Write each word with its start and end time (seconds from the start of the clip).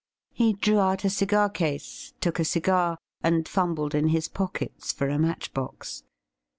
He 0.31 0.53
drew 0.53 0.79
out 0.79 1.05
a 1.05 1.11
cigar 1.11 1.47
case, 1.47 2.15
took 2.19 2.39
a 2.39 2.43
cigar, 2.43 2.97
and 3.21 3.47
fumbled 3.47 3.93
in 3.93 4.07
his 4.07 4.27
pockets 4.27 4.91
for 4.91 5.07
a 5.09 5.19
match 5.19 5.53
box. 5.53 6.01